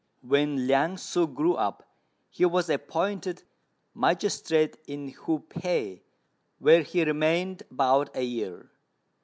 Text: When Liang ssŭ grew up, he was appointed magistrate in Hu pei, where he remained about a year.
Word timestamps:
When 0.23 0.65
Liang 0.65 0.95
ssŭ 0.95 1.31
grew 1.31 1.53
up, 1.53 1.87
he 2.31 2.43
was 2.43 2.71
appointed 2.71 3.43
magistrate 3.93 4.75
in 4.87 5.09
Hu 5.09 5.41
pei, 5.41 6.01
where 6.57 6.81
he 6.81 7.03
remained 7.03 7.61
about 7.69 8.09
a 8.17 8.23
year. 8.23 8.71